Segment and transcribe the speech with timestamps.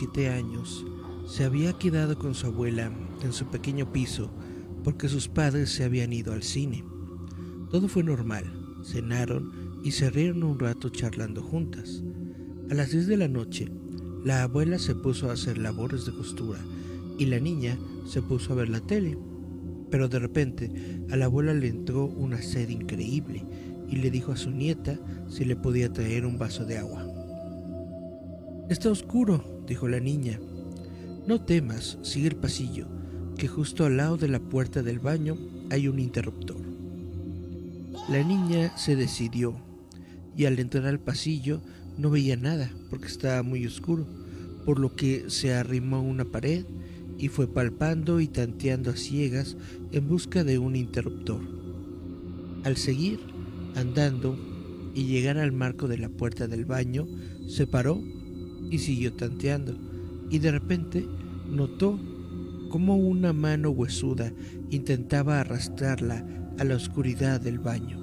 [0.00, 0.86] 7 años
[1.26, 2.90] se había quedado con su abuela
[3.22, 4.30] en su pequeño piso
[4.82, 6.82] porque sus padres se habían ido al cine.
[7.70, 8.50] Todo fue normal,
[8.82, 9.52] cenaron
[9.84, 12.02] y se rieron un rato charlando juntas.
[12.70, 13.70] A las 10 de la noche,
[14.24, 16.60] la abuela se puso a hacer labores de costura
[17.18, 19.18] y la niña se puso a ver la tele.
[19.90, 20.72] Pero de repente
[21.10, 23.44] a la abuela le entró una sed increíble
[23.86, 27.09] y le dijo a su nieta si le podía traer un vaso de agua.
[28.70, 30.38] Está oscuro, dijo la niña.
[31.26, 32.86] No temas, sigue el pasillo,
[33.36, 35.36] que justo al lado de la puerta del baño
[35.70, 36.58] hay un interruptor.
[38.08, 39.56] La niña se decidió
[40.36, 41.60] y al entrar al pasillo
[41.98, 44.06] no veía nada porque estaba muy oscuro,
[44.64, 46.64] por lo que se arrimó a una pared
[47.18, 49.56] y fue palpando y tanteando a ciegas
[49.90, 51.40] en busca de un interruptor.
[52.62, 53.18] Al seguir
[53.74, 54.38] andando
[54.94, 57.08] y llegar al marco de la puerta del baño,
[57.48, 58.00] se paró
[58.70, 59.76] y siguió tanteando,
[60.30, 61.06] y de repente
[61.48, 61.98] notó
[62.70, 64.32] como una mano huesuda
[64.70, 66.24] intentaba arrastrarla
[66.58, 67.98] a la oscuridad del baño.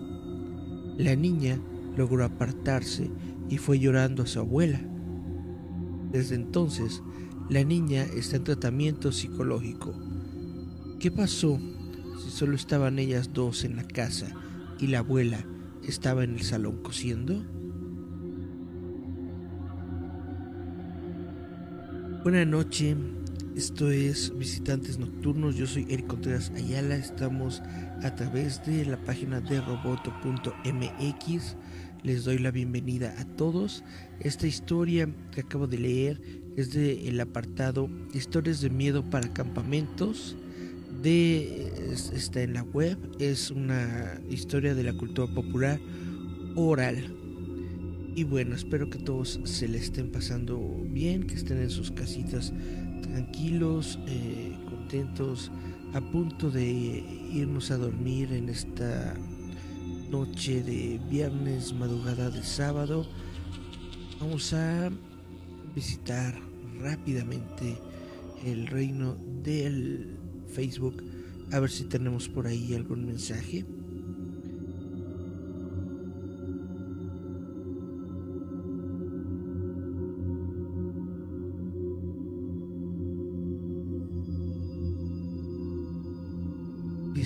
[0.97, 1.59] La niña
[1.95, 3.09] logró apartarse
[3.49, 4.81] y fue llorando a su abuela.
[6.11, 7.01] Desde entonces,
[7.49, 9.93] la niña está en tratamiento psicológico.
[10.99, 11.59] ¿Qué pasó
[12.21, 14.33] si solo estaban ellas dos en la casa
[14.79, 15.45] y la abuela
[15.87, 17.45] estaba en el salón cosiendo?
[22.27, 22.97] Buenas noches,
[23.55, 27.61] esto es Visitantes Nocturnos, yo soy Eric Contreras Ayala, estamos
[28.03, 31.55] a través de la página de roboto.mx,
[32.03, 33.81] les doy la bienvenida a todos.
[34.19, 36.21] Esta historia que acabo de leer
[36.57, 40.35] es del apartado Historias de Miedo para Campamentos,
[41.01, 41.71] de,
[42.13, 45.79] está en la web, es una historia de la cultura popular
[46.57, 47.26] oral
[48.17, 50.57] y bueno, espero que todos se le estén pasando
[50.89, 52.51] bien, que estén en sus casitas
[53.03, 55.51] tranquilos, eh, contentos,
[55.93, 56.65] a punto de
[57.31, 59.13] irnos a dormir en esta
[60.09, 63.05] noche de viernes, madrugada de sábado.
[64.19, 64.89] Vamos a
[65.75, 66.33] visitar
[66.81, 67.77] rápidamente
[68.43, 70.17] el reino del
[70.47, 71.03] Facebook,
[71.51, 73.63] a ver si tenemos por ahí algún mensaje.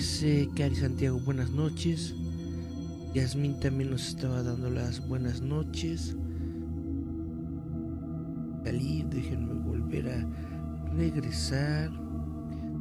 [0.02, 2.12] Dice Cari Santiago, buenas noches.
[3.14, 6.16] Yasmin también nos estaba dando las buenas noches.
[8.64, 11.92] Salí, déjenme volver a regresar.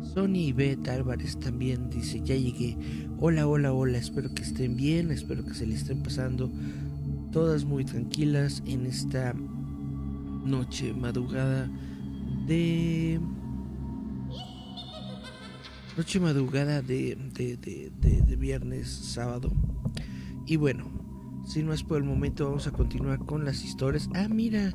[0.01, 2.75] Sony y Beth Álvarez también dice, ya llegué.
[3.19, 6.51] Hola, hola, hola, espero que estén bien, espero que se le estén pasando
[7.31, 9.35] todas muy tranquilas en esta
[10.43, 11.69] noche madrugada
[12.47, 13.21] de
[15.97, 19.51] noche madrugada de, de, viernes, sábado.
[20.45, 20.89] Y bueno,
[21.47, 24.09] si no es por el momento, vamos a continuar con las historias.
[24.13, 24.73] Ah, mira,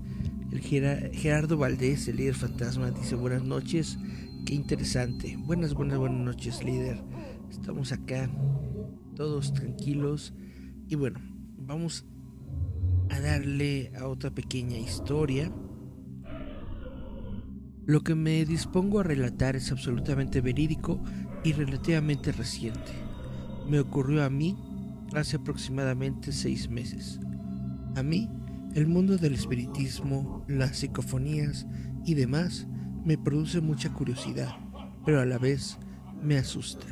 [0.52, 3.98] el Gerardo Valdés, el líder fantasma, dice buenas noches.
[4.44, 5.36] Qué interesante.
[5.38, 7.02] Buenas, buenas, buenas noches, líder.
[7.50, 8.30] Estamos acá,
[9.14, 10.34] todos tranquilos.
[10.88, 11.20] Y bueno,
[11.56, 12.04] vamos
[13.10, 15.50] a darle a otra pequeña historia.
[17.86, 21.00] Lo que me dispongo a relatar es absolutamente verídico
[21.44, 22.90] y relativamente reciente.
[23.68, 24.56] Me ocurrió a mí
[25.14, 27.20] hace aproximadamente seis meses.
[27.94, 28.28] A mí,
[28.74, 31.64] el mundo del espiritismo, las psicofonías
[32.04, 32.66] y demás
[33.04, 34.56] me produce mucha curiosidad,
[35.04, 35.78] pero a la vez
[36.20, 36.86] me asusta.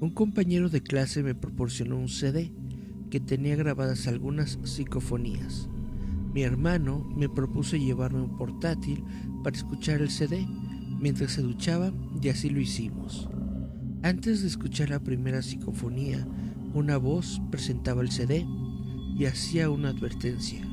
[0.00, 2.52] Un compañero de clase me proporcionó un CD
[3.08, 5.70] que tenía grabadas algunas psicofonías.
[6.34, 9.04] Mi hermano me propuso llevarme un portátil
[9.42, 10.46] para escuchar el CD
[10.98, 13.28] mientras se duchaba y así lo hicimos.
[14.02, 16.26] Antes de escuchar la primera psicofonía,
[16.74, 18.46] una voz presentaba el CD
[19.16, 20.64] y hacía una advertencia.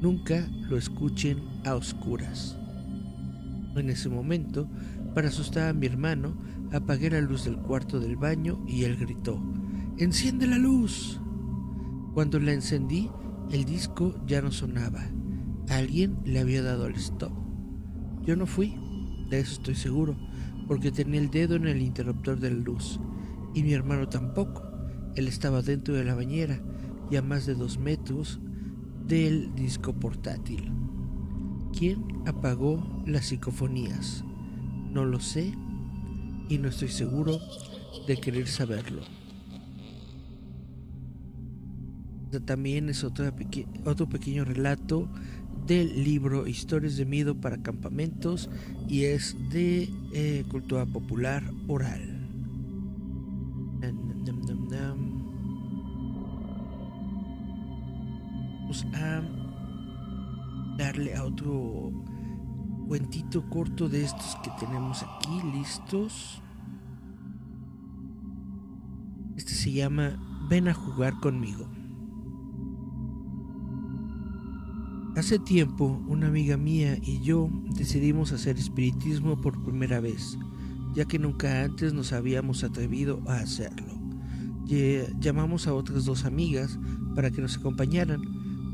[0.00, 2.56] Nunca lo escuchen a oscuras.
[3.76, 4.68] En ese momento,
[5.14, 6.36] para asustar a mi hermano,
[6.72, 9.42] apagué la luz del cuarto del baño y él gritó,
[9.98, 11.20] ¡Enciende la luz!
[12.14, 13.10] Cuando la encendí,
[13.50, 15.04] el disco ya no sonaba.
[15.68, 17.43] Alguien le había dado al stop.
[18.26, 18.74] Yo no fui,
[19.28, 20.16] de eso estoy seguro,
[20.66, 23.00] porque tenía el dedo en el interruptor de la luz.
[23.54, 24.62] Y mi hermano tampoco.
[25.14, 26.60] Él estaba dentro de la bañera
[27.10, 28.40] y a más de dos metros
[29.06, 30.72] del disco portátil.
[31.76, 34.24] ¿Quién apagó las psicofonías?
[34.92, 35.52] No lo sé
[36.48, 37.38] y no estoy seguro
[38.06, 39.02] de querer saberlo.
[42.40, 43.32] también es otro,
[43.84, 45.08] otro pequeño relato
[45.66, 48.50] del libro Historias de Miedo para Campamentos
[48.88, 52.14] y es de eh, cultura popular oral.
[58.74, 59.22] Vamos a
[60.76, 61.92] darle a otro
[62.88, 66.42] cuentito corto de estos que tenemos aquí listos.
[69.36, 70.16] Este se llama
[70.48, 71.68] Ven a jugar conmigo.
[75.16, 80.36] Hace tiempo, una amiga mía y yo decidimos hacer espiritismo por primera vez,
[80.92, 83.94] ya que nunca antes nos habíamos atrevido a hacerlo.
[85.20, 86.80] Llamamos a otras dos amigas
[87.14, 88.22] para que nos acompañaran,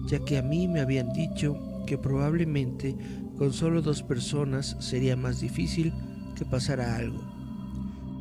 [0.06, 2.96] ya que a mí me habían dicho que probablemente
[3.36, 5.92] con solo dos personas sería más difícil
[6.36, 7.20] que pasara algo.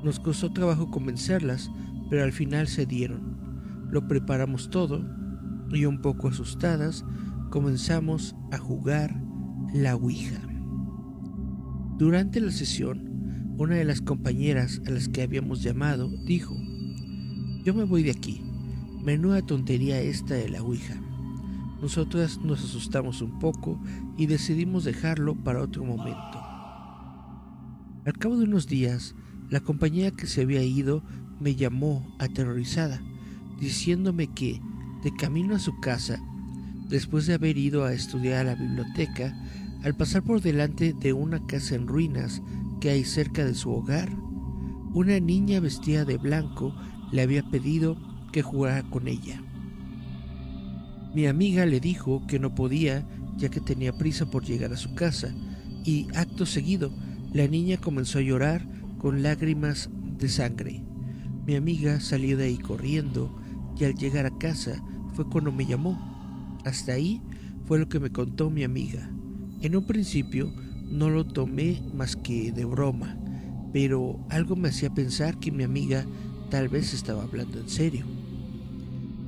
[0.03, 1.71] Nos costó trabajo convencerlas,
[2.09, 3.37] pero al final se dieron.
[3.91, 5.05] Lo preparamos todo
[5.71, 7.05] y un poco asustadas
[7.49, 9.19] comenzamos a jugar
[9.73, 10.39] la Ouija.
[11.97, 16.55] Durante la sesión, una de las compañeras a las que habíamos llamado dijo,
[17.63, 18.41] yo me voy de aquí,
[19.03, 20.95] menuda tontería esta de la Ouija.
[21.81, 23.81] Nosotras nos asustamos un poco
[24.17, 26.39] y decidimos dejarlo para otro momento.
[28.05, 29.15] Al cabo de unos días,
[29.49, 31.03] la compañera que se había ido
[31.39, 33.01] me llamó aterrorizada,
[33.59, 34.61] diciéndome que,
[35.03, 36.21] de camino a su casa,
[36.89, 39.33] después de haber ido a estudiar a la biblioteca,
[39.83, 42.41] al pasar por delante de una casa en ruinas
[42.81, 44.09] que hay cerca de su hogar,
[44.93, 46.75] una niña vestida de blanco
[47.11, 47.97] le había pedido
[48.31, 49.41] que jugara con ella.
[51.13, 53.07] Mi amiga le dijo que no podía
[53.37, 55.33] ya que tenía prisa por llegar a su casa
[55.85, 56.91] y acto seguido
[57.31, 58.65] la niña comenzó a llorar
[58.97, 60.83] con lágrimas de sangre.
[61.45, 63.39] Mi amiga salió de ahí corriendo
[63.77, 64.83] y al llegar a casa
[65.13, 66.08] fue cuando me llamó.
[66.69, 67.19] Hasta ahí
[67.65, 69.09] fue lo que me contó mi amiga.
[69.61, 70.53] En un principio
[70.85, 73.17] no lo tomé más que de broma,
[73.73, 76.05] pero algo me hacía pensar que mi amiga
[76.51, 78.05] tal vez estaba hablando en serio.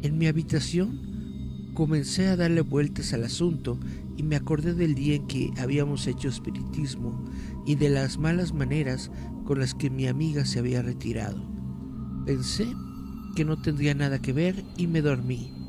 [0.03, 3.79] En mi habitación comencé a darle vueltas al asunto
[4.17, 7.25] y me acordé del día en que habíamos hecho espiritismo
[7.65, 9.09] y de las malas maneras
[9.45, 11.43] con las que mi amiga se había retirado.
[12.23, 12.67] Pensé
[13.35, 15.60] que no tendría nada que ver y me dormí.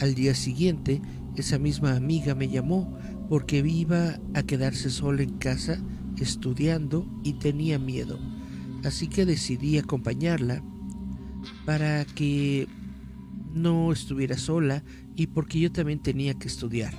[0.00, 1.00] Al día siguiente,
[1.36, 2.96] esa misma amiga me llamó
[3.28, 5.78] porque iba a quedarse sola en casa
[6.18, 8.18] estudiando y tenía miedo.
[8.84, 10.62] Así que decidí acompañarla
[11.64, 12.68] para que
[13.54, 14.82] no estuviera sola
[15.14, 16.94] y porque yo también tenía que estudiar.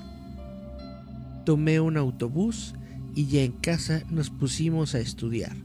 [1.46, 2.74] Tomé un autobús
[3.16, 5.56] y ya en casa nos pusimos a estudiar.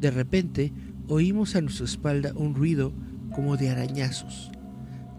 [0.00, 0.72] De repente
[1.08, 2.92] oímos a nuestra espalda un ruido
[3.34, 4.51] como de arañazos.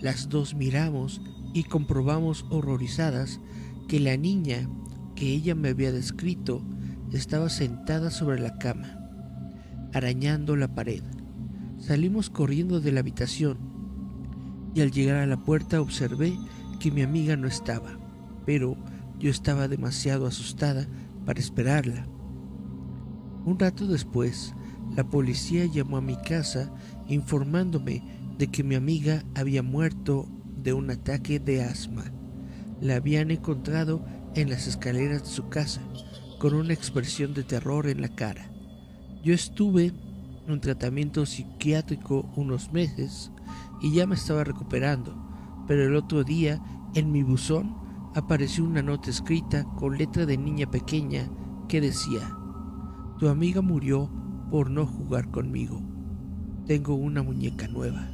[0.04, 1.22] Las dos miramos
[1.54, 3.40] y comprobamos horrorizadas
[3.88, 4.68] que la niña
[5.16, 6.62] que ella me había descrito
[7.14, 9.00] estaba sentada sobre la cama,
[9.94, 11.04] arañando la pared.
[11.80, 13.58] Salimos corriendo de la habitación
[14.76, 16.38] y al llegar a la puerta observé
[16.82, 17.98] que mi amiga no estaba,
[18.46, 18.76] pero
[19.20, 20.86] yo estaba demasiado asustada
[21.26, 22.06] para esperarla.
[23.46, 24.54] Un rato después,
[24.98, 26.74] la policía llamó a mi casa
[27.08, 28.04] informándome
[28.38, 30.28] de que mi amiga había muerto
[30.64, 32.06] de un ataque de asma.
[32.82, 34.04] La habían encontrado
[34.36, 35.82] en las escaleras de su casa,
[36.40, 38.52] con una expresión de terror en la cara.
[39.24, 39.94] Yo estuve
[40.48, 43.32] en tratamiento psiquiátrico unos meses
[43.82, 45.16] y ya me estaba recuperando,
[45.68, 46.62] pero el otro día
[46.96, 47.76] en mi buzón
[48.16, 51.30] apareció una nota escrita con letra de niña pequeña
[51.68, 52.38] que decía,
[53.20, 54.10] Tu amiga murió
[54.52, 55.82] por no jugar conmigo.
[56.68, 58.10] Tengo una muñeca nueva.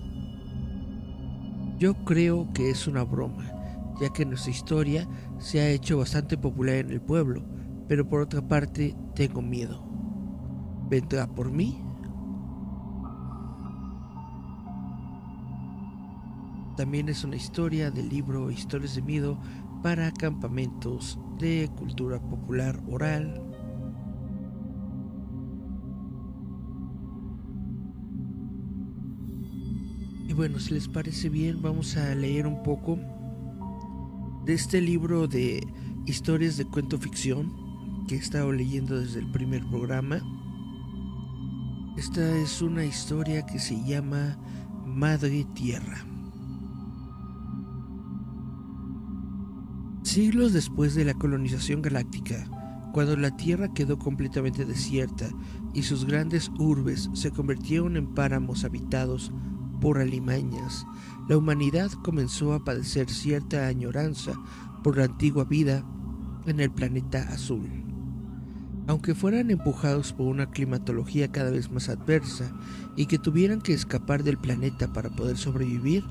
[1.79, 3.45] Yo creo que es una broma,
[4.01, 5.07] ya que nuestra historia
[5.38, 7.41] se ha hecho bastante popular en el pueblo,
[7.88, 9.81] pero por otra parte tengo miedo.
[10.89, 11.81] ¿Vendrá por mí?
[16.75, 19.39] También es una historia del libro Historias de Miedo
[19.81, 23.49] para campamentos de cultura popular oral
[30.39, 32.98] bueno, si les parece bien, vamos a leer un poco
[34.46, 35.62] de este libro de
[36.05, 37.53] historias de cuento ficción
[38.08, 40.22] que he estado leyendo desde el primer programa.
[41.98, 44.38] Esta es una historia que se llama
[44.86, 46.05] Madre Tierra.
[50.03, 52.50] Siglos después de la colonización galáctica,
[52.93, 55.29] cuando la Tierra quedó completamente desierta
[55.74, 59.34] y sus grandes urbes se convirtieron en páramos habitados
[59.79, 60.86] por alimañas,
[61.27, 64.33] la humanidad comenzó a padecer cierta añoranza
[64.83, 65.83] por la antigua vida
[66.45, 67.69] en el planeta azul.
[68.88, 72.51] Aunque fueran empujados por una climatología cada vez más adversa
[72.95, 76.03] y que tuvieran que escapar del planeta para poder sobrevivir,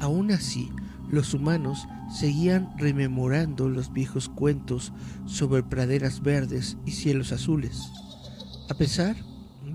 [0.00, 0.70] aún así
[1.10, 4.92] los humanos seguían rememorando los viejos cuentos
[5.26, 7.92] sobre praderas verdes y cielos azules.
[8.68, 9.14] A pesar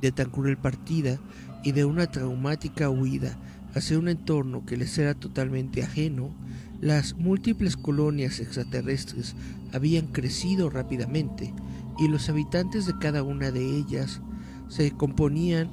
[0.01, 1.19] de tan cruel partida
[1.63, 3.37] y de una traumática huida
[3.73, 6.35] hacia un entorno que les era totalmente ajeno,
[6.81, 9.35] las múltiples colonias extraterrestres
[9.71, 11.53] habían crecido rápidamente
[11.99, 14.21] y los habitantes de cada una de ellas
[14.67, 15.69] se componían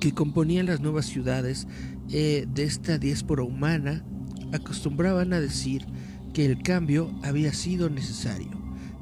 [0.00, 1.66] que componían las nuevas ciudades
[2.10, 4.04] eh, de esta diáspora humana
[4.52, 5.84] acostumbraban a decir
[6.32, 8.50] que el cambio había sido necesario,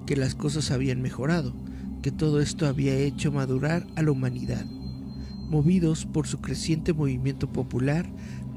[0.06, 1.54] que las cosas habían mejorado,
[2.02, 4.64] que todo esto había hecho madurar a la humanidad.
[5.48, 8.10] Movidos por su creciente movimiento popular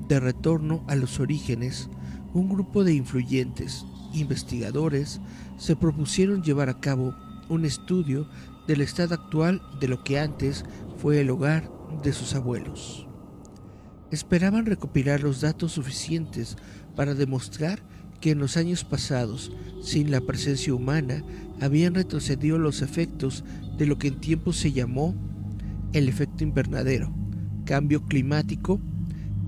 [0.07, 1.89] de retorno a los orígenes,
[2.33, 5.19] un grupo de influyentes investigadores
[5.57, 7.13] se propusieron llevar a cabo
[7.49, 8.27] un estudio
[8.67, 10.65] del estado actual de lo que antes
[10.97, 11.69] fue el hogar
[12.03, 13.07] de sus abuelos.
[14.11, 16.57] Esperaban recopilar los datos suficientes
[16.95, 17.81] para demostrar
[18.21, 19.51] que en los años pasados,
[19.81, 21.23] sin la presencia humana,
[21.61, 23.43] habían retrocedido los efectos
[23.77, 25.13] de lo que en tiempo se llamó
[25.97, 27.13] el efecto invernadero,
[27.65, 28.79] cambio climático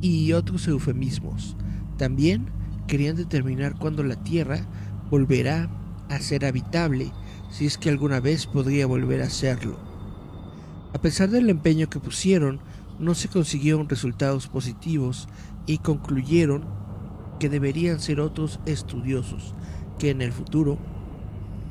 [0.02, 1.56] y otros eufemismos.
[1.98, 2.48] También
[2.88, 4.68] querían determinar cuándo la Tierra
[5.10, 5.70] volverá
[6.10, 7.12] a ser habitable,
[7.52, 9.80] si es que alguna vez podría volver a serlo.
[10.94, 12.60] A pesar del empeño que pusieron,
[13.00, 15.28] no se consiguieron resultados positivos
[15.66, 16.66] y concluyeron
[17.40, 19.54] que deberían ser otros estudiosos
[20.00, 20.78] que en el futuro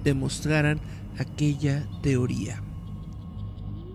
[0.04, 0.80] demostraran
[1.18, 2.62] aquella teoría.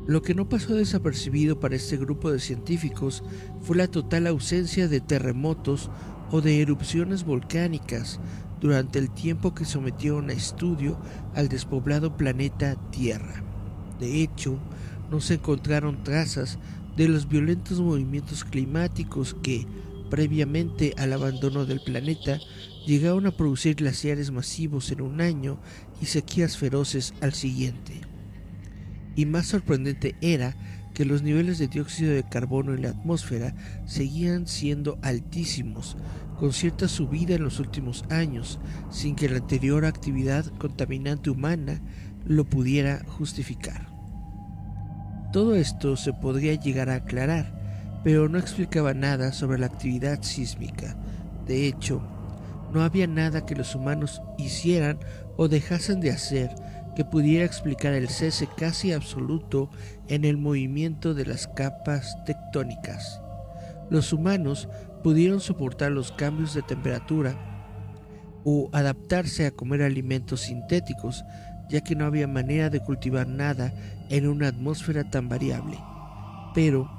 [0.06, 3.24] Lo que no pasó desapercibido para este grupo de científicos
[3.62, 5.90] fue la total ausencia de terremotos
[6.30, 8.20] o de erupciones volcánicas
[8.60, 11.00] durante el tiempo que sometieron a estudio
[11.36, 13.44] al despoblado planeta Tierra.
[14.00, 14.60] De hecho,
[15.10, 16.60] no se encontraron trazas
[16.98, 19.66] de los violentos movimientos climáticos que,
[20.10, 22.40] previamente al abandono del planeta,
[22.86, 25.60] llegaron a producir glaciares masivos en un año
[26.02, 28.13] y sequías feroces al siguiente.
[29.16, 30.56] Y más sorprendente era
[30.94, 33.56] que los niveles de dióxido de carbono en la atmósfera
[33.86, 35.98] seguían siendo altísimos,
[36.40, 41.82] con cierta subida en los últimos años, sin que la anterior actividad contaminante humana
[42.26, 43.88] lo pudiera justificar.
[45.32, 47.64] Todo esto se podría llegar a aclarar
[48.04, 50.96] pero no explicaba nada sobre la actividad sísmica.
[51.48, 52.02] De hecho,
[52.74, 55.00] no había nada que los humanos hicieran
[55.38, 56.54] o dejasen de hacer
[56.96, 59.70] que pudiera explicar el cese casi absoluto
[60.08, 63.22] en el movimiento de las capas tectónicas.
[63.90, 64.70] Los humanos
[65.04, 67.36] pudieron soportar los cambios de temperatura
[68.44, 71.24] o adaptarse a comer alimentos sintéticos,
[71.70, 73.74] ya que no había manera de cultivar nada
[74.10, 75.78] en una atmósfera tan variable.
[76.54, 76.90] Pero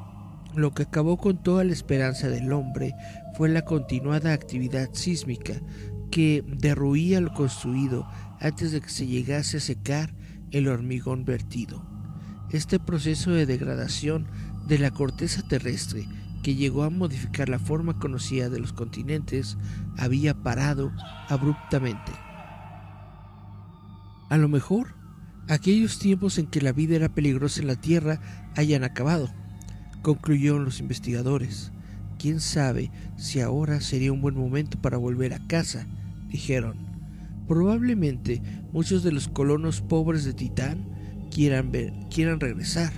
[0.54, 2.94] lo que acabó con toda la esperanza del hombre
[3.34, 5.54] fue la continuada actividad sísmica
[6.10, 8.06] que derruía lo construido
[8.40, 10.14] antes de que se llegase a secar
[10.50, 11.84] el hormigón vertido.
[12.50, 14.26] Este proceso de degradación
[14.68, 16.06] de la corteza terrestre
[16.42, 19.56] que llegó a modificar la forma conocida de los continentes
[19.96, 20.92] había parado
[21.28, 22.12] abruptamente.
[24.28, 24.94] A lo mejor,
[25.48, 28.20] aquellos tiempos en que la vida era peligrosa en la Tierra
[28.56, 29.30] hayan acabado
[30.04, 31.72] concluyeron los investigadores.
[32.18, 35.88] Quién sabe si ahora sería un buen momento para volver a casa,
[36.28, 36.93] dijeron.
[37.46, 40.86] Probablemente muchos de los colonos pobres de Titán
[41.30, 41.72] quieran,
[42.10, 42.92] quieran regresar.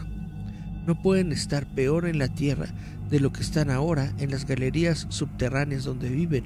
[0.87, 2.69] No pueden estar peor en la Tierra
[3.11, 6.45] de lo que están ahora en las galerías subterráneas donde viven,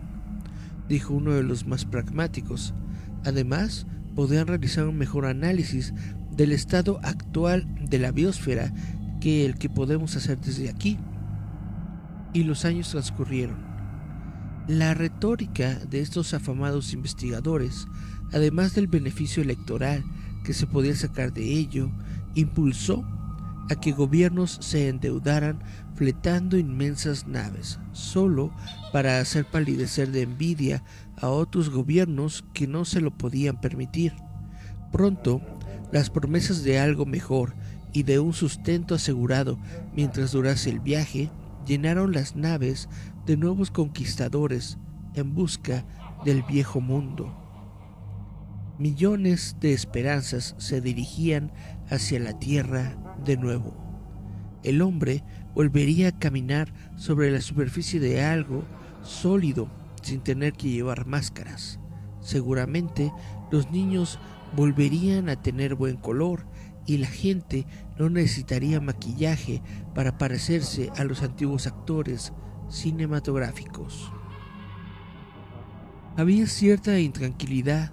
[0.88, 2.74] dijo uno de los más pragmáticos.
[3.24, 5.92] Además, podrían realizar un mejor análisis
[6.34, 8.72] del estado actual de la biosfera
[9.20, 10.98] que el que podemos hacer desde aquí.
[12.32, 13.69] Y los años transcurrieron.
[14.70, 17.88] La retórica de estos afamados investigadores,
[18.32, 20.04] además del beneficio electoral
[20.44, 21.90] que se podía sacar de ello,
[22.36, 23.04] impulsó
[23.68, 25.58] a que gobiernos se endeudaran
[25.96, 28.54] fletando inmensas naves, solo
[28.92, 30.84] para hacer palidecer de envidia
[31.20, 34.12] a otros gobiernos que no se lo podían permitir.
[34.92, 35.40] Pronto,
[35.90, 37.56] las promesas de algo mejor
[37.92, 39.58] y de un sustento asegurado
[39.96, 41.28] mientras durase el viaje,
[41.66, 42.88] llenaron las naves
[43.26, 44.78] de nuevos conquistadores
[45.14, 45.84] en busca
[46.24, 47.36] del viejo mundo.
[48.78, 51.52] Millones de esperanzas se dirigían
[51.90, 53.74] hacia la tierra de nuevo.
[54.62, 55.22] El hombre
[55.54, 58.64] volvería a caminar sobre la superficie de algo
[59.02, 59.68] sólido
[60.02, 61.78] sin tener que llevar máscaras.
[62.20, 63.12] Seguramente
[63.50, 64.18] los niños
[64.56, 66.46] volverían a tener buen color
[66.86, 67.66] y la gente
[67.98, 69.62] no necesitaría maquillaje
[69.94, 72.32] para parecerse a los antiguos actores
[72.70, 74.12] cinematográficos.
[76.16, 77.92] Había cierta intranquilidad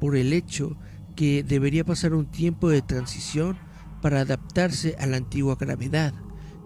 [0.00, 0.76] por el hecho
[1.16, 3.56] que debería pasar un tiempo de transición
[4.00, 6.14] para adaptarse a la antigua gravedad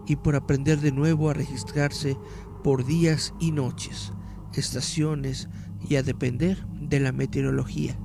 [0.05, 2.17] y por aprender de nuevo a registrarse
[2.63, 4.13] por días y noches,
[4.53, 5.49] estaciones
[5.89, 7.97] y a depender de la meteorología.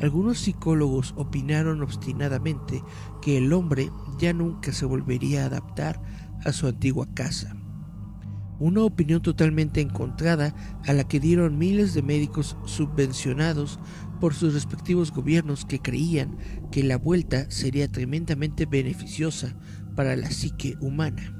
[0.00, 2.82] Algunos psicólogos opinaron obstinadamente
[3.20, 6.02] que el hombre ya nunca se volvería a adaptar
[6.44, 7.61] a su antigua casa.
[8.62, 10.54] Una opinión totalmente encontrada
[10.86, 13.80] a la que dieron miles de médicos subvencionados
[14.20, 16.38] por sus respectivos gobiernos que creían
[16.70, 19.56] que la vuelta sería tremendamente beneficiosa
[19.96, 21.36] para la psique humana.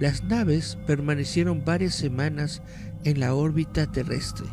[0.00, 2.62] Las naves permanecieron varias semanas
[3.04, 4.46] en la órbita terrestre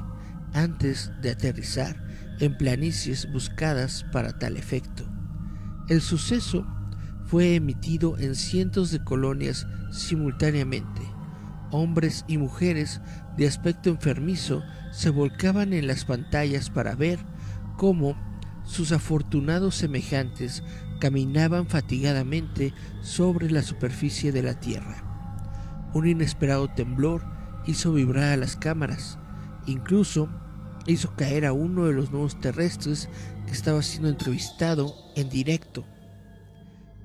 [0.51, 2.05] antes de aterrizar
[2.41, 5.09] en planicies buscadas para tal efecto.
[5.87, 6.67] El suceso
[7.23, 11.16] fue emitido en cientos de colonias simultáneamente.
[11.71, 13.01] Hombres y mujeres
[13.35, 17.19] de aspecto enfermizo se volcaban en las pantallas para ver
[17.75, 18.15] cómo
[18.63, 20.63] sus afortunados semejantes
[20.99, 25.03] caminaban fatigadamente sobre la superficie de la Tierra.
[25.93, 27.23] Un inesperado temblor
[27.65, 29.19] hizo vibrar a las cámaras,
[29.65, 30.29] incluso
[30.85, 33.09] hizo caer a uno de los nuevos terrestres
[33.45, 35.85] que estaba siendo entrevistado en directo.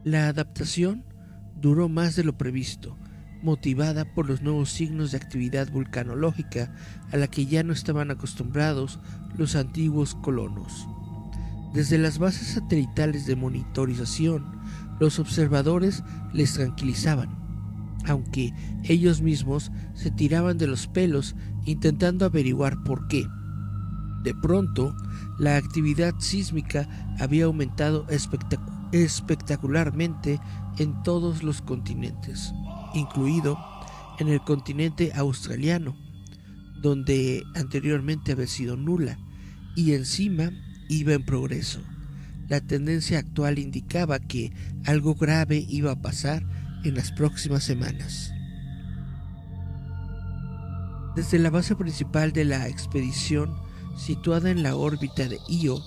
[0.05, 1.05] La adaptación
[1.61, 2.97] duró más de lo previsto,
[3.43, 6.75] motivada por los nuevos signos de actividad vulcanológica
[7.13, 8.99] a la que ya no estaban acostumbrados
[9.37, 10.87] los antiguos colonos.
[11.75, 14.45] Desde las bases satelitales de monitorización,
[15.01, 17.31] los observadores les tranquilizaban,
[18.07, 18.53] aunque
[18.85, 23.27] ellos mismos se tiraban de los pelos intentando averiguar por qué.
[24.23, 24.95] De pronto,
[25.39, 26.87] la actividad sísmica
[27.19, 28.07] había aumentado
[28.93, 30.39] espectacularmente
[30.79, 32.53] en todos los continentes,
[32.95, 33.59] incluido
[34.19, 35.97] en el continente australiano,
[36.81, 39.19] donde anteriormente había sido nula,
[39.77, 40.51] y encima
[40.89, 41.81] iba en progreso.
[42.49, 44.53] La tendencia actual indicaba que
[44.85, 46.45] algo grave iba a pasar
[46.85, 48.33] en las próximas semanas.
[51.15, 53.55] Desde la base principal de la expedición,
[53.97, 55.83] situada en la órbita de Io,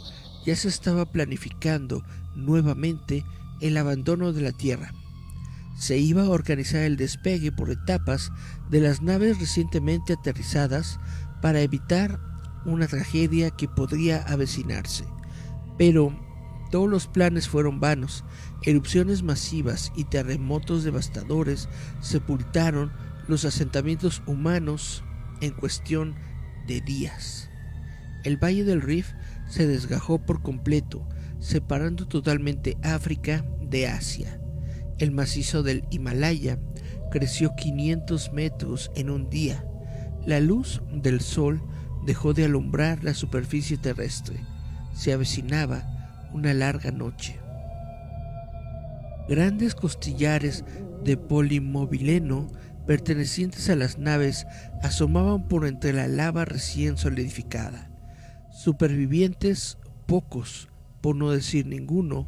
[0.46, 2.04] ya se estaba planificando
[2.36, 3.24] nuevamente
[3.62, 4.92] el abandono de la Tierra.
[5.76, 8.32] Se iba a organizar el despegue por etapas
[8.70, 11.00] de las naves recientemente aterrizadas
[11.42, 12.20] para evitar
[12.66, 15.06] una tragedia que podría avecinarse.
[15.78, 16.18] Pero
[16.72, 18.24] todos los planes fueron vanos.
[18.64, 21.70] Erupciones masivas y terremotos devastadores
[22.02, 22.92] sepultaron
[23.28, 25.04] los asentamientos humanos
[25.42, 26.16] en cuestión
[26.68, 27.50] de días.
[28.24, 29.12] El Valle del Rif
[29.48, 31.08] se desgajó por completo,
[31.40, 34.42] separando totalmente África de Asia.
[34.98, 36.58] El macizo del Himalaya
[37.12, 39.66] creció 500 metros en un día.
[40.26, 41.62] La luz del sol
[42.06, 44.40] dejó de alumbrar la superficie terrestre.
[44.94, 47.40] Se avecinaba una larga noche.
[49.28, 50.64] Grandes costillares
[51.04, 52.48] de polimobileno
[52.88, 54.46] pertenecientes a las naves
[54.82, 57.92] asomaban por entre la lava recién solidificada.
[58.52, 60.70] Supervivientes pocos,
[61.02, 62.28] por no decir ninguno,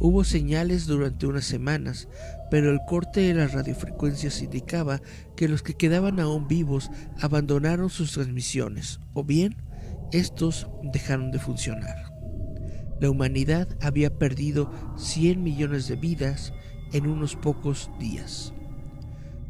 [0.00, 2.08] Hubo señales durante unas semanas,
[2.50, 5.00] pero el corte de las radiofrecuencias indicaba
[5.36, 9.56] que los que quedaban aún vivos abandonaron sus transmisiones, o bien
[10.12, 12.12] estos dejaron de funcionar.
[13.00, 16.52] La humanidad había perdido 100 millones de vidas
[16.92, 18.52] en unos pocos días.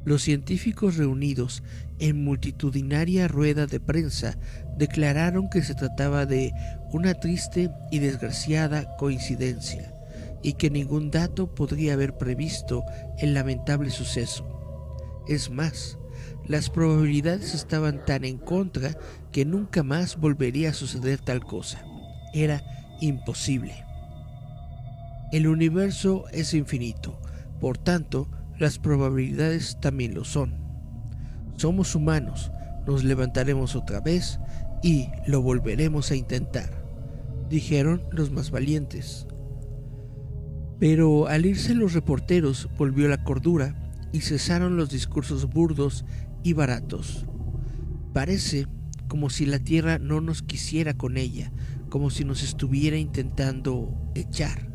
[0.04, 1.62] Los científicos reunidos
[1.98, 4.36] en multitudinaria rueda de prensa
[4.76, 6.52] declararon que se trataba de
[6.92, 9.93] una triste y desgraciada coincidencia
[10.44, 12.84] y que ningún dato podría haber previsto
[13.18, 14.46] el lamentable suceso.
[15.26, 15.98] Es más,
[16.46, 18.96] las probabilidades estaban tan en contra
[19.32, 21.82] que nunca más volvería a suceder tal cosa.
[22.34, 22.62] Era
[23.00, 23.74] imposible.
[25.32, 27.18] El universo es infinito,
[27.58, 28.28] por tanto,
[28.58, 30.58] las probabilidades también lo son.
[31.56, 32.52] Somos humanos,
[32.86, 34.38] nos levantaremos otra vez
[34.82, 36.84] y lo volveremos a intentar,
[37.48, 39.26] dijeron los más valientes.
[40.84, 43.74] Pero al irse los reporteros volvió la cordura
[44.12, 46.04] y cesaron los discursos burdos
[46.42, 47.24] y baratos.
[48.12, 48.66] Parece
[49.08, 51.50] como si la tierra no nos quisiera con ella,
[51.88, 54.70] como si nos estuviera intentando echar.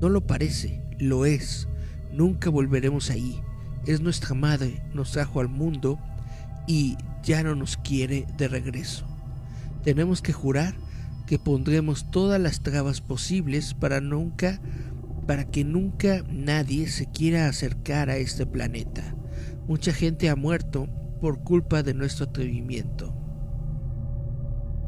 [0.00, 1.68] No lo parece, lo es.
[2.10, 3.38] Nunca volveremos ahí.
[3.84, 5.98] Es nuestra madre, nos trajo al mundo
[6.66, 9.06] y ya no nos quiere de regreso.
[9.84, 10.74] Tenemos que jurar
[11.26, 14.60] que pondremos todas las trabas posibles para nunca
[15.26, 19.16] para que nunca nadie se quiera acercar a este planeta.
[19.66, 20.88] Mucha gente ha muerto
[21.20, 23.14] por culpa de nuestro atrevimiento.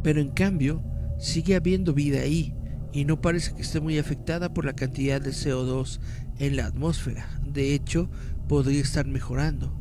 [0.02, 0.82] Pero en cambio,
[1.18, 2.54] sigue habiendo vida ahí
[2.92, 6.00] y no parece que esté muy afectada por la cantidad de CO2
[6.38, 7.28] en la atmósfera.
[7.44, 8.08] De hecho,
[8.48, 9.76] podría estar mejorando.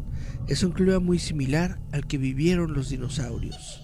[0.48, 3.82] Es un clima muy similar al que vivieron los dinosaurios.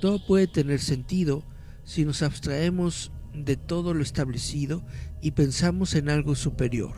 [0.00, 1.44] Todo puede tener sentido
[1.84, 4.84] si nos abstraemos de todo lo establecido
[5.20, 6.94] y pensamos en algo superior.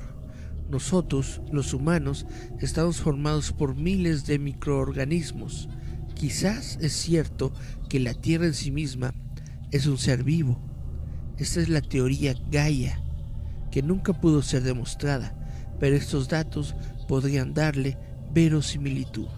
[0.71, 2.27] Nosotros, los humanos,
[2.61, 5.69] estamos formados por miles de microorganismos.
[6.15, 7.53] Quizás es cierto
[7.89, 9.13] que la Tierra en sí misma
[9.71, 10.59] es un ser vivo.
[11.39, 13.03] Esta es la teoría Gaia,
[13.71, 15.35] que nunca pudo ser demostrada,
[15.81, 16.75] pero estos datos
[17.09, 17.99] podrían darle
[18.33, 19.29] verosimilitud.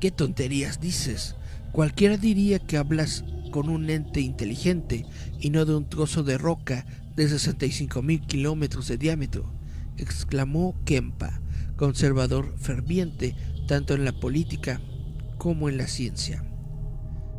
[0.00, 1.34] ¿Qué tonterías dices?
[1.72, 5.04] Cualquiera diría que hablas con un ente inteligente
[5.40, 9.52] y no de un trozo de roca de 65 mil kilómetros de diámetro,
[9.96, 11.40] exclamó Kempa,
[11.76, 13.34] conservador ferviente
[13.66, 14.80] tanto en la política
[15.38, 16.44] como en la ciencia.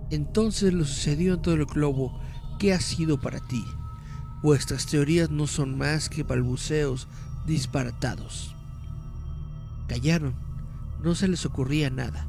[0.10, 2.20] Entonces lo sucedió en todo el globo.
[2.60, 3.63] ¿Qué ha sido para ti?
[4.42, 7.08] Vuestras teorías no son más que balbuceos
[7.46, 8.56] disparatados.
[9.88, 10.36] Callaron.
[11.04, 12.28] No se les ocurría nada.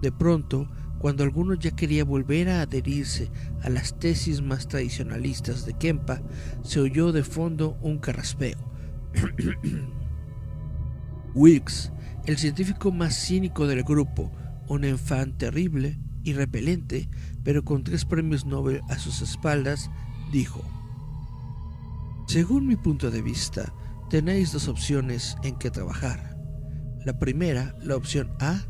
[0.00, 3.30] De pronto, cuando alguno ya quería volver a adherirse
[3.62, 6.20] a las tesis más tradicionalistas de Kempa,
[6.62, 8.58] se oyó de fondo un carraspeo.
[11.34, 11.92] Wilkes,
[12.26, 14.32] el científico más cínico del grupo,
[14.66, 17.08] un enfant terrible y repelente,
[17.44, 19.90] pero con tres premios Nobel a sus espaldas,
[20.32, 20.62] dijo,
[22.26, 23.72] Según mi punto de vista,
[24.10, 26.36] tenéis dos opciones en que trabajar.
[27.04, 28.60] La primera, la opción A,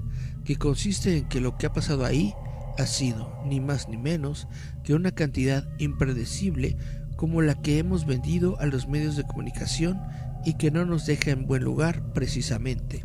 [0.48, 2.32] que consiste en que lo que ha pasado ahí
[2.78, 4.48] ha sido, ni más ni menos,
[4.82, 6.78] que una cantidad impredecible
[7.18, 10.00] como la que hemos vendido a los medios de comunicación
[10.46, 13.04] y que no nos deja en buen lugar precisamente.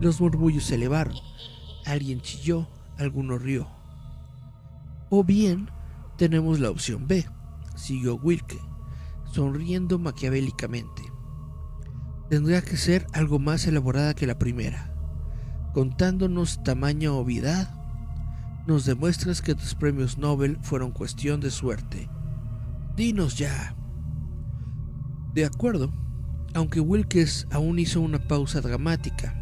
[0.00, 1.16] Los murmullos se elevaron,
[1.84, 3.68] alguien chilló, alguno rió.
[5.10, 5.68] O bien
[6.16, 7.26] tenemos la opción B,
[7.74, 8.60] siguió Wilke,
[9.32, 11.02] sonriendo maquiavélicamente.
[12.30, 14.94] Tendría que ser algo más elaborada que la primera.
[15.78, 17.70] Contándonos tamaña obviedad,
[18.66, 22.10] nos demuestras que tus premios Nobel fueron cuestión de suerte.
[22.96, 23.76] Dinos ya.
[25.34, 25.92] De acuerdo,
[26.52, 29.36] aunque Wilkes aún hizo una pausa dramática.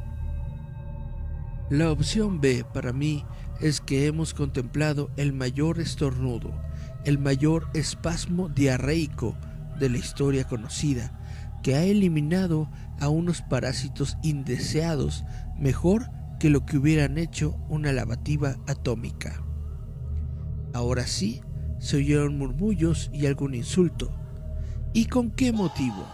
[1.71, 3.25] La opción B para mí
[3.63, 6.53] es que hemos contemplado el mayor estornudo,
[7.07, 9.39] el mayor espasmo diarreico
[9.79, 11.19] de la historia conocida,
[11.63, 12.69] que ha eliminado
[13.01, 15.25] a unos parásitos indeseados
[15.59, 19.43] mejor que lo que hubieran hecho una lavativa atómica.
[20.73, 21.41] Ahora sí,
[21.79, 24.15] se oyeron murmullos y algún insulto.
[24.93, 26.07] ¿Y con qué motivo?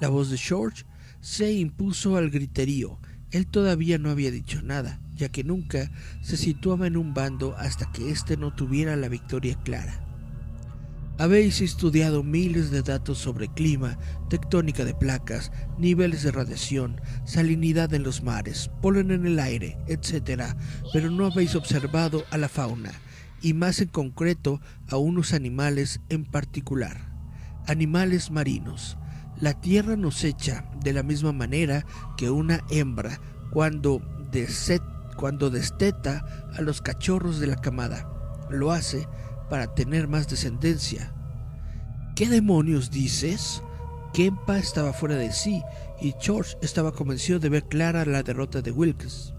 [0.00, 0.84] La voz de George
[1.20, 2.98] se impuso al griterío.
[3.30, 5.90] Él todavía no había dicho nada, ya que nunca
[6.22, 10.09] se situaba en un bando hasta que éste no tuviera la victoria clara.
[11.20, 13.98] Habéis estudiado miles de datos sobre clima,
[14.30, 20.44] tectónica de placas, niveles de radiación, salinidad en los mares, polen en el aire, etc.,
[20.94, 22.92] pero no habéis observado a la fauna,
[23.42, 27.12] y más en concreto a unos animales en particular,
[27.66, 28.96] animales marinos.
[29.38, 31.84] La Tierra nos echa de la misma manera
[32.16, 34.00] que una hembra cuando,
[35.16, 38.10] cuando desteta a los cachorros de la camada.
[38.48, 39.06] Lo hace
[39.50, 41.12] para tener más descendencia.
[42.16, 43.62] ¿Qué demonios dices?
[44.14, 45.62] Kempa estaba fuera de sí
[46.00, 49.34] y George estaba convencido de ver clara la derrota de Wilkes.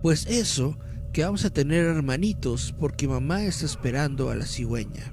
[0.00, 0.78] Pues eso,
[1.12, 5.12] que vamos a tener hermanitos porque mamá está esperando a la cigüeña.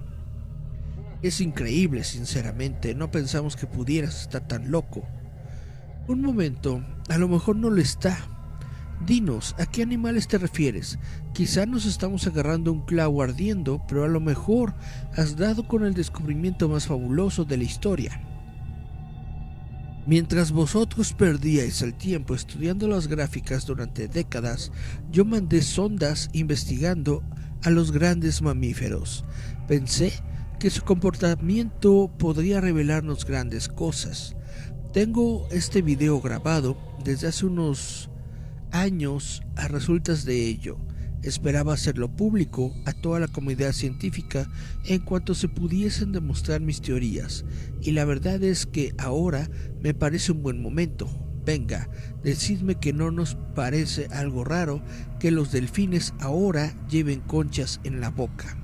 [1.22, 5.08] Es increíble, sinceramente, no pensamos que pudieras estar tan loco.
[6.08, 8.18] Un momento, a lo mejor no lo está,
[9.06, 10.98] Dinos, ¿a qué animales te refieres?
[11.34, 14.76] Quizá nos estamos agarrando un clavo ardiendo, pero a lo mejor
[15.18, 18.22] has dado con el descubrimiento más fabuloso de la historia.
[20.06, 24.72] Mientras vosotros perdíais el tiempo estudiando las gráficas durante décadas,
[25.12, 27.24] yo mandé sondas investigando
[27.64, 29.26] a los grandes mamíferos.
[29.68, 30.14] Pensé
[30.60, 34.36] que su comportamiento podría revelarnos grandes cosas.
[34.94, 38.10] Tengo este video grabado desde hace unos
[38.74, 40.78] años a resultas de ello.
[41.22, 44.50] Esperaba hacerlo público a toda la comunidad científica
[44.84, 47.46] en cuanto se pudiesen demostrar mis teorías,
[47.82, 49.50] y la verdad es que ahora
[49.82, 51.08] me parece un buen momento.
[51.46, 51.90] Venga,
[52.24, 54.84] decidme que no nos parece algo raro
[55.20, 58.58] que los delfines ahora lleven conchas en la boca.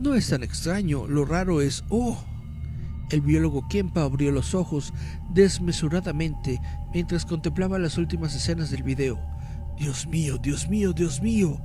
[0.00, 2.24] No es tan extraño, lo raro es, oh,
[3.10, 4.92] el biólogo Kempa abrió los ojos
[5.30, 6.60] desmesuradamente
[6.92, 9.18] mientras contemplaba las últimas escenas del video.
[9.78, 11.60] Dios mío, Dios mío, Dios mío.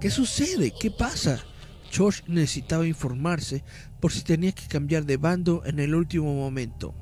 [0.00, 0.72] ¿Qué sucede?
[0.78, 1.38] ¿Qué pasa?
[1.90, 3.62] George necesitaba informarse
[4.00, 6.94] por si tenía que cambiar de bando en el último momento.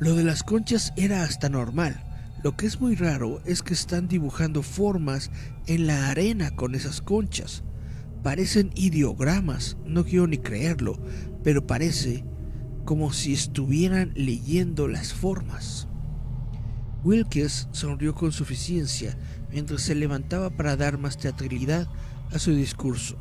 [0.00, 2.04] Lo de las conchas era hasta normal.
[2.44, 5.32] Lo que es muy raro es que están dibujando formas
[5.66, 7.64] en la arena con esas conchas.
[8.22, 11.02] Parecen ideogramas, no quiero ni creerlo,
[11.42, 12.24] pero parece
[12.88, 15.86] como si estuvieran leyendo las formas.
[17.04, 19.14] Wilkes sonrió con suficiencia
[19.52, 21.86] mientras se levantaba para dar más teatralidad
[22.32, 23.18] a su discurso.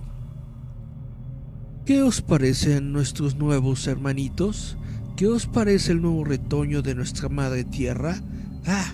[1.86, 4.78] ¿Qué os parecen nuestros nuevos hermanitos?
[5.18, 8.22] ¿Qué os parece el nuevo retoño de nuestra madre tierra?
[8.66, 8.94] Ah,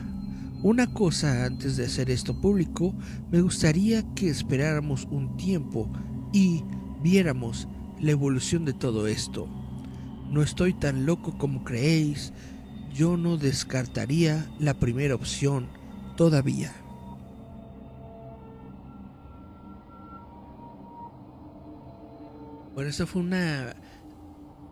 [0.63, 2.95] una cosa antes de hacer esto público,
[3.31, 5.93] me gustaría que esperáramos un tiempo
[6.33, 6.63] y
[7.03, 7.67] viéramos
[7.99, 9.62] la evolución de todo esto.
[10.33, 12.33] No estoy tan loco como creéis,
[12.91, 15.67] yo no descartaría la primera opción
[16.17, 16.73] todavía.
[22.73, 23.75] Bueno, esta fue una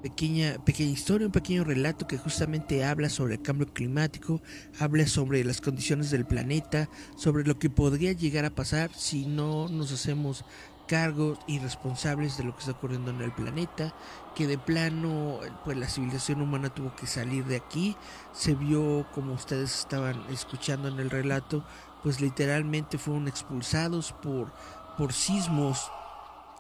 [0.01, 4.41] pequeña, pequeña historia, un pequeño relato que justamente habla sobre el cambio climático,
[4.79, 9.69] habla sobre las condiciones del planeta, sobre lo que podría llegar a pasar si no
[9.69, 10.43] nos hacemos
[10.91, 13.93] cargos y responsables de lo que está ocurriendo en el planeta,
[14.35, 17.95] que de plano pues la civilización humana tuvo que salir de aquí,
[18.33, 21.63] se vio como ustedes estaban escuchando en el relato,
[22.03, 24.51] pues literalmente fueron expulsados por,
[24.97, 25.89] por sismos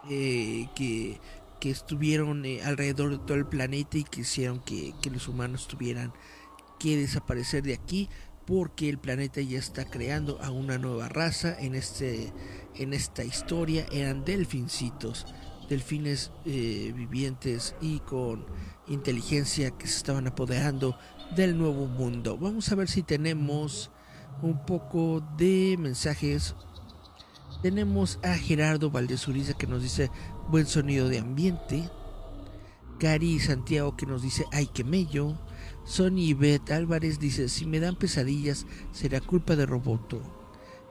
[0.09, 1.19] eh, que
[1.59, 6.11] que estuvieron eh, alrededor de todo el planeta y que hicieron que, los humanos tuvieran
[6.79, 8.09] que desaparecer de aquí
[8.51, 12.33] porque el planeta ya está creando a una nueva raza en este
[12.75, 15.25] en esta historia eran delfincitos
[15.69, 18.45] delfines eh, vivientes y con
[18.87, 20.97] inteligencia que se estaban apoderando
[21.33, 23.89] del nuevo mundo vamos a ver si tenemos
[24.41, 26.53] un poco de mensajes
[27.61, 30.11] tenemos a Gerardo Valdezuriza que nos dice
[30.49, 31.89] buen sonido de ambiente.
[32.99, 35.37] Cari Santiago que nos dice ay que mello.
[35.83, 40.21] Sony Beth Álvarez dice si me dan pesadillas será culpa de Roboto.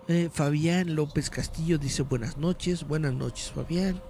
[0.08, 4.02] Eh, Fabián López Castillo dice buenas noches, buenas noches Fabián.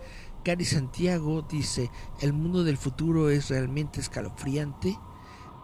[0.44, 1.90] Cari Santiago dice
[2.20, 4.98] el mundo del futuro es realmente escalofriante.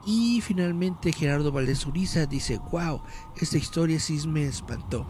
[0.04, 3.02] Y finalmente Gerardo Valdez Uriza dice wow,
[3.40, 5.06] esta historia sí me espantó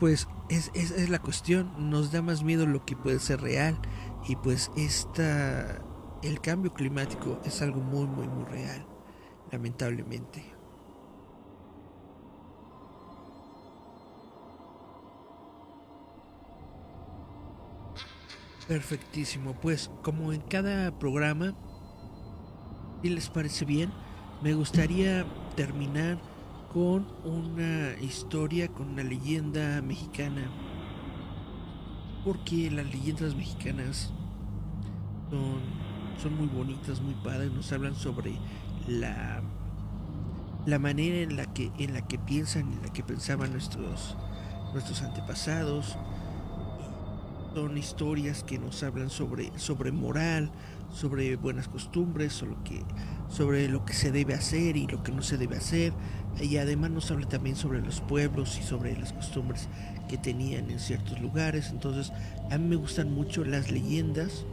[0.00, 3.78] pues es, es, la cuestión, nos da más miedo lo que puede ser real
[4.26, 5.82] y pues esta,
[6.22, 8.86] el cambio climático es algo muy, muy, muy real,
[9.50, 10.44] lamentablemente.
[18.68, 21.54] Perfectísimo, pues como en cada programa,
[23.02, 23.92] si les parece bien,
[24.42, 26.20] me gustaría terminar
[26.72, 30.48] con una historia, con una leyenda mexicana.
[32.24, 34.12] Porque las leyendas mexicanas
[35.30, 35.89] son,
[36.20, 38.32] son muy bonitas, muy padres, nos hablan sobre
[38.86, 39.40] la,
[40.66, 44.16] la manera en la que, en la que piensan, en la que pensaban nuestros,
[44.72, 45.96] nuestros antepasados.
[47.54, 50.52] Son historias que nos hablan sobre, sobre moral,
[50.92, 52.82] sobre buenas costumbres, sobre lo, que,
[53.28, 55.92] sobre lo que se debe hacer y lo que no se debe hacer.
[56.40, 59.68] Y además nos habla también sobre los pueblos y sobre las costumbres
[60.08, 61.70] que tenían en ciertos lugares.
[61.70, 62.12] Entonces,
[62.50, 64.44] a mí me gustan mucho las leyendas.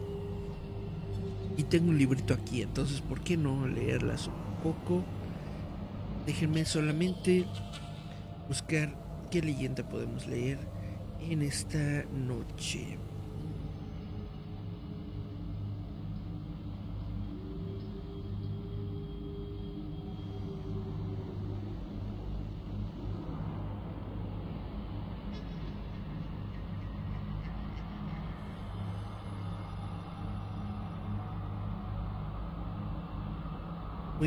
[1.57, 5.03] Y tengo un librito aquí, entonces, ¿por qué no leerlas un poco?
[6.27, 7.47] Déjenme solamente
[8.47, 8.93] buscar
[9.31, 10.59] qué leyenda podemos leer
[11.19, 12.99] en esta noche.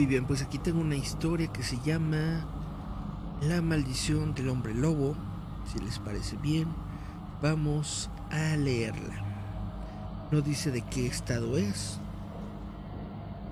[0.01, 2.47] Muy bien, pues aquí tengo una historia que se llama
[3.43, 5.15] La maldición del hombre lobo.
[5.71, 6.69] Si les parece bien,
[7.43, 9.23] vamos a leerla.
[10.33, 12.01] No dice de qué estado es.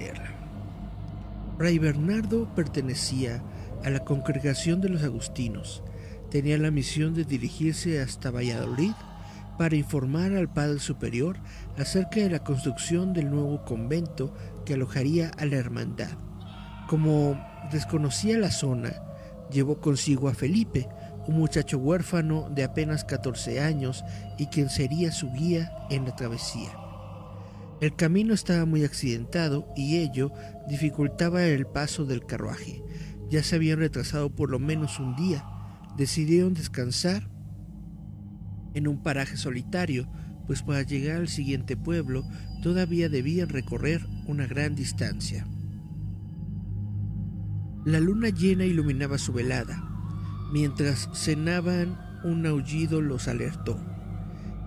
[0.00, 0.30] Leerla.
[1.58, 3.42] Fray Bernardo pertenecía
[3.84, 5.82] a la congregación de los agustinos.
[6.30, 8.94] Tenía la misión de dirigirse hasta Valladolid
[9.58, 11.36] para informar al Padre Superior
[11.76, 14.32] acerca de la construcción del nuevo convento
[14.64, 16.16] que alojaría a la hermandad.
[16.88, 17.38] Como
[17.70, 18.94] desconocía la zona,
[19.52, 20.88] llevó consigo a Felipe,
[21.26, 24.06] un muchacho huérfano de apenas 14 años
[24.38, 26.70] y quien sería su guía en la travesía.
[27.82, 30.32] El camino estaba muy accidentado y ello
[30.66, 32.82] dificultaba el paso del carruaje.
[33.28, 35.44] Ya se habían retrasado por lo menos un día.
[35.98, 37.28] Decidieron descansar
[38.72, 40.08] en un paraje solitario,
[40.46, 42.24] pues para llegar al siguiente pueblo
[42.62, 45.46] todavía debían recorrer una gran distancia.
[47.88, 49.82] La luna llena iluminaba su velada.
[50.52, 53.80] Mientras cenaban, un aullido los alertó.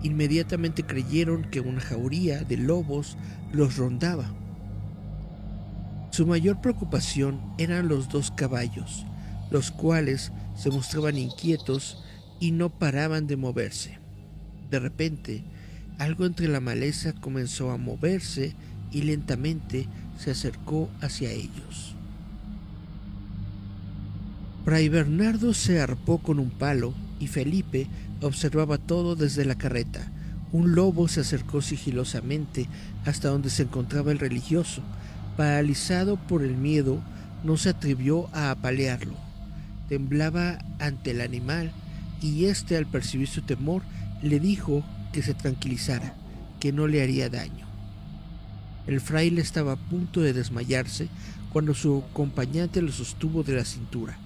[0.02, 3.16] Inmediatamente creyeron que una jauría de lobos
[3.52, 4.24] los rondaba.
[6.10, 9.06] Su mayor preocupación eran los dos caballos,
[9.52, 12.02] los cuales se mostraban inquietos
[12.40, 14.00] y no paraban de moverse.
[14.68, 15.44] De repente,
[16.00, 18.56] algo entre la maleza comenzó a moverse
[18.90, 19.86] y lentamente
[20.18, 21.94] se acercó hacia ellos.
[24.64, 27.88] Fray Bernardo se arpó con un palo y Felipe
[28.20, 30.12] observaba todo desde la carreta.
[30.52, 32.68] Un lobo se acercó sigilosamente
[33.04, 34.82] hasta donde se encontraba el religioso.
[35.36, 37.02] Paralizado por el miedo,
[37.42, 39.16] no se atrevió a apalearlo.
[39.88, 41.72] Temblaba ante el animal
[42.20, 43.82] y éste al percibir su temor
[44.22, 46.14] le dijo que se tranquilizara,
[46.60, 47.66] que no le haría daño.
[48.86, 51.08] El fraile estaba a punto de desmayarse
[51.52, 54.18] cuando su acompañante lo sostuvo de la cintura.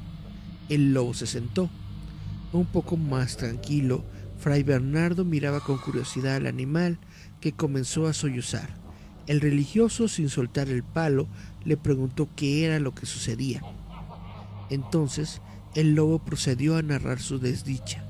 [0.69, 1.71] El lobo se sentó.
[2.53, 4.05] Un poco más tranquilo,
[4.39, 6.99] Fray Bernardo miraba con curiosidad al animal
[7.41, 8.71] que comenzó a sollozar.
[9.27, 11.27] El religioso, sin soltar el palo,
[11.65, 13.63] le preguntó qué era lo que sucedía.
[14.71, 15.41] Entonces,
[15.75, 18.05] el lobo procedió a narrar su desdicha.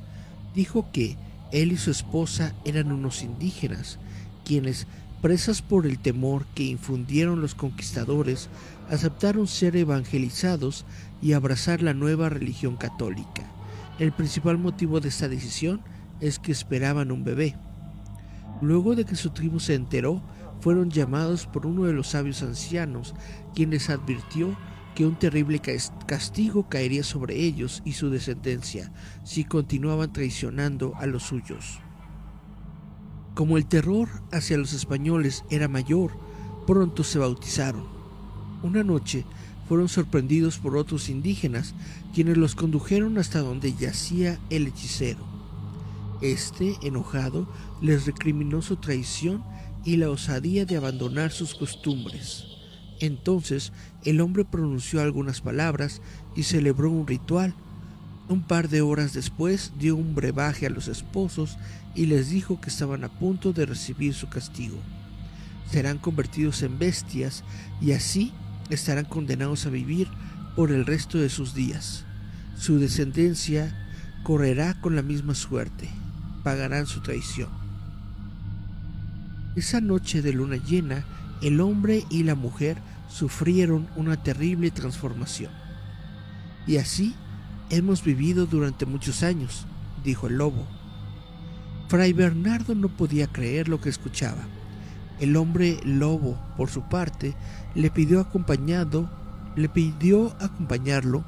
[0.55, 1.17] Dijo que
[1.53, 3.99] él y su esposa eran unos indígenas,
[4.45, 4.87] quienes,
[5.23, 8.49] presas por el temor que infundieron los conquistadores,
[8.91, 10.85] aceptaron ser evangelizados
[11.23, 13.43] y abrazar la nueva religión católica.
[13.99, 15.81] El principal motivo de esta decisión
[16.21, 17.57] es que esperaban un bebé.
[18.61, 20.23] Luego de que su tribu se enteró,
[20.61, 23.15] fueron llamados por uno de los sabios ancianos,
[23.55, 24.57] quien les advirtió
[24.95, 25.61] que un terrible
[26.07, 28.93] castigo caería sobre ellos y su descendencia
[29.25, 31.81] si continuaban traicionando a los suyos.
[33.35, 36.13] Como el terror hacia los españoles era mayor,
[36.67, 37.96] pronto se bautizaron.
[38.67, 39.25] Una noche
[39.69, 41.73] fueron sorprendidos por otros indígenas,
[42.13, 45.21] quienes los condujeron hasta donde yacía el hechicero.
[46.21, 47.47] Este, enojado,
[47.81, 49.45] les recriminó su traición
[49.85, 52.45] y la osadía de abandonar sus costumbres.
[52.99, 53.73] Entonces
[54.05, 56.03] el hombre pronunció algunas palabras
[56.35, 57.55] y celebró un ritual.
[58.29, 61.57] Un par de horas después dio un brebaje a los esposos
[61.95, 64.79] y les dijo que estaban a punto de recibir su castigo.
[65.71, 67.45] Serán convertidos en bestias
[67.81, 68.33] y así
[68.75, 70.09] estarán condenados a vivir
[70.55, 72.05] por el resto de sus días.
[72.59, 73.75] Su descendencia
[74.23, 75.89] correrá con la misma suerte,
[76.43, 77.51] pagarán su traición.
[79.55, 81.05] Esa noche de luna llena,
[81.43, 85.53] el hombre y la mujer sufrieron una terrible transformación.
[86.67, 87.15] Y así
[87.71, 89.67] hemos vivido durante muchos años,
[90.05, 90.67] dijo el lobo.
[91.89, 94.43] Fray Bernardo no podía creer lo que escuchaba.
[95.21, 97.35] El hombre lobo, por su parte,
[97.75, 99.11] le pidió acompañado,
[99.57, 101.25] le pidió acompañarlo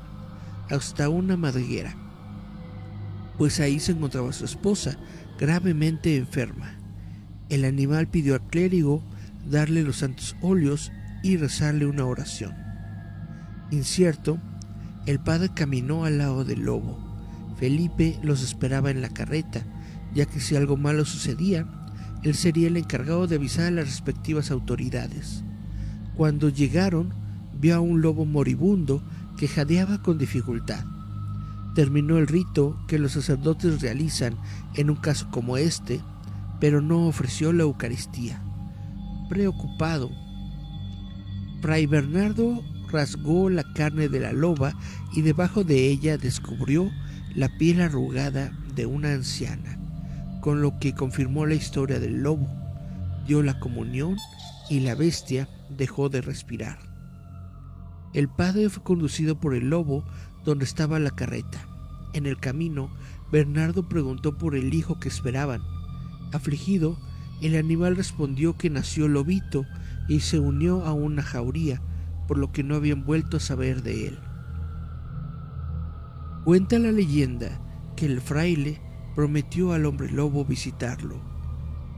[0.70, 1.95] hasta una madriguera,
[3.39, 4.99] pues ahí se encontraba su esposa,
[5.39, 6.74] gravemente enferma.
[7.49, 9.03] El animal pidió al clérigo
[9.49, 12.55] darle los santos óleos y rezarle una oración.
[13.70, 14.39] Incierto,
[15.07, 16.99] el padre caminó al lado del lobo.
[17.59, 19.62] Felipe los esperaba en la carreta,
[20.14, 21.66] ya que si algo malo sucedía,
[22.23, 25.45] él sería el encargado de avisar a las respectivas autoridades.
[26.16, 27.12] Cuando llegaron,
[27.61, 29.03] vio a un lobo moribundo
[29.37, 30.85] que jadeaba con dificultad.
[31.75, 34.37] Terminó el rito que los sacerdotes realizan
[34.75, 36.01] en un caso como este,
[36.61, 38.43] pero no ofreció la Eucaristía.
[39.29, 40.11] Preocupado,
[41.61, 44.73] Fray Bernardo rasgó la carne de la loba
[45.12, 46.91] y debajo de ella descubrió
[47.35, 49.79] la piel arrugada de una anciana,
[50.41, 52.49] con lo que confirmó la historia del lobo,
[53.26, 54.16] dio la comunión
[54.70, 56.78] y la bestia dejó de respirar.
[58.14, 60.05] El padre fue conducido por el lobo
[60.45, 61.66] donde estaba la carreta.
[62.14, 62.91] En el camino,
[63.30, 65.61] Bernardo preguntó por el hijo que esperaban.
[66.32, 66.99] Afligido,
[67.43, 69.66] el animal respondió que nació lobito
[70.09, 71.82] y se unió a una jauría,
[72.26, 74.18] por lo que no habían vuelto a saber de él.
[76.45, 77.61] Cuenta la leyenda
[77.95, 78.80] que el fraile
[79.19, 81.16] prometió al hombre lobo visitarlo.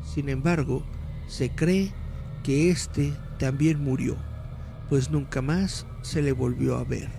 [0.03, 0.83] Sin embargo,
[1.29, 1.93] se cree
[2.43, 4.17] que éste también murió.
[4.89, 7.11] pues nunca más se le volvió a ver.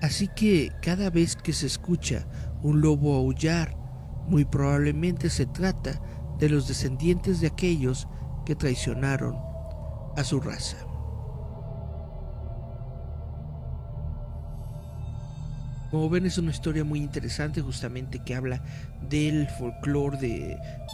[0.00, 2.28] Así que cada vez que se escucha
[2.62, 3.76] un lobo aullar,
[4.28, 6.00] muy probablemente se trata
[6.38, 8.06] de los descendientes de aquellos
[8.44, 9.34] que traicionaron
[10.16, 10.76] a su raza.
[15.96, 18.62] Como ven es una historia muy interesante justamente que habla
[19.08, 20.18] del folclore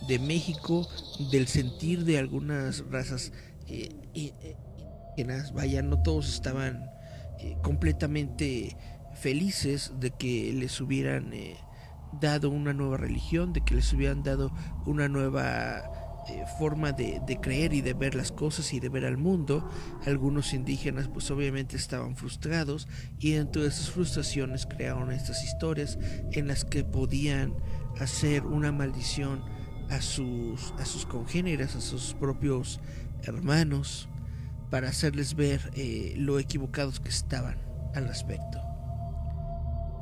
[0.06, 0.86] de, México,
[1.32, 3.32] del sentir de algunas razas
[3.66, 5.52] eh, eh, indígenas.
[5.54, 6.88] Vaya, no todos estaban
[7.40, 8.76] eh, completamente
[9.12, 11.32] felices de que les hubieran
[12.20, 14.52] dado una nueva religión, de que les hubieran dado
[14.86, 15.82] una nueva
[16.28, 19.68] eh, forma de, creer y de ver las cosas y de ver al mundo.
[20.06, 22.86] Algunos indígenas pues obviamente estaban frustrados
[23.18, 25.98] y dentro de esas frustraciones crearon estas historias
[26.32, 27.54] en las que podían
[27.98, 29.44] hacer una maldición
[29.90, 32.80] a sus, a sus congéneres, a sus propios
[33.24, 34.08] hermanos,
[34.70, 37.58] para hacerles ver eh, lo equivocados que estaban
[37.94, 38.71] al respecto.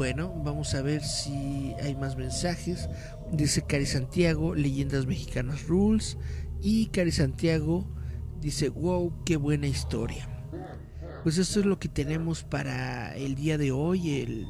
[0.00, 2.88] Bueno, vamos a ver si hay más mensajes.
[3.32, 6.16] Dice Cari Santiago, Leyendas Mexicanas Rules.
[6.62, 7.86] Y Cari Santiago
[8.40, 10.26] dice, wow, qué buena historia.
[11.22, 14.48] Pues esto es lo que tenemos para el día de hoy,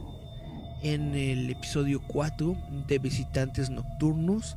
[0.85, 4.57] en el episodio 4 de Visitantes Nocturnos.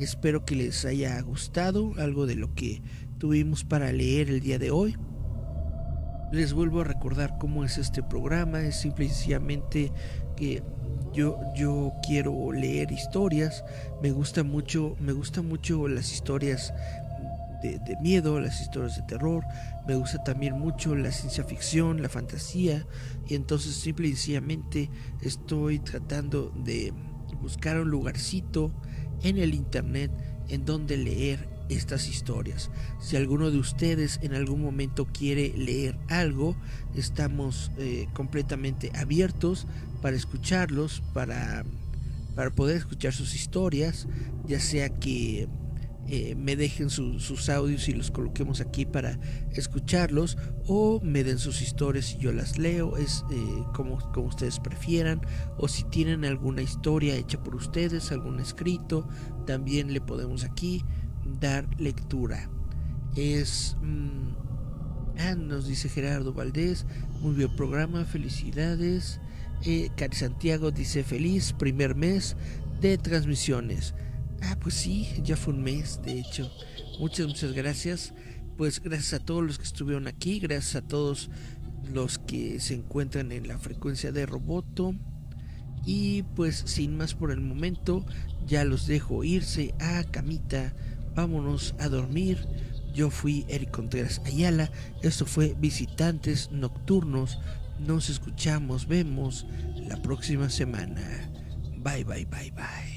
[0.00, 2.82] Espero que les haya gustado algo de lo que
[3.18, 4.96] tuvimos para leer el día de hoy.
[6.32, 8.62] Les vuelvo a recordar cómo es este programa.
[8.62, 9.92] Es simplemente
[10.34, 10.62] que
[11.12, 13.62] yo, yo quiero leer historias.
[14.02, 16.72] Me gusta mucho, me gusta mucho las historias
[17.62, 19.44] de, de, miedo, las historias de terror.
[19.86, 22.86] Me gusta también mucho la ciencia ficción, la fantasía.
[23.28, 24.88] Y entonces simple y sencillamente
[25.20, 26.94] estoy tratando de
[27.42, 28.72] buscar un lugarcito
[29.22, 30.10] en el internet
[30.48, 32.70] en donde leer estas historias.
[33.00, 36.56] Si alguno de ustedes en algún momento quiere leer algo,
[36.94, 39.66] estamos eh, completamente abiertos
[40.00, 41.64] para escucharlos, para,
[42.34, 44.06] para poder escuchar sus historias,
[44.46, 45.48] ya sea que
[46.08, 49.20] eh, me dejen sus audios y los coloquemos aquí para
[49.52, 54.58] escucharlos o me den sus historias y yo las leo, es eh, como, como ustedes
[54.58, 55.20] prefieran,
[55.58, 59.08] o si tienen alguna historia hecha por ustedes, algún escrito,
[59.46, 60.84] también le podemos aquí
[61.40, 62.50] dar lectura.
[63.16, 63.76] Es...
[63.82, 64.34] Mm,
[65.18, 66.86] ah, nos dice Gerardo Valdés,
[67.20, 69.20] muy bien programa, felicidades.
[69.64, 72.36] Eh, Cari Santiago dice feliz primer mes
[72.80, 73.94] de transmisiones.
[74.42, 76.50] Ah, pues sí, ya fue un mes, de hecho.
[76.98, 78.12] Muchas, muchas gracias.
[78.56, 81.30] Pues gracias a todos los que estuvieron aquí, gracias a todos
[81.92, 84.94] los que se encuentran en la frecuencia de Roboto.
[85.84, 88.04] Y pues sin más por el momento,
[88.46, 90.74] ya los dejo irse a camita
[91.14, 92.46] vámonos a dormir.
[92.94, 94.70] Yo fui Eric Contreras Ayala,
[95.02, 97.38] esto fue Visitantes Nocturnos.
[97.78, 99.46] Nos escuchamos, vemos
[99.88, 101.30] la próxima semana.
[101.78, 102.91] Bye, bye, bye, bye.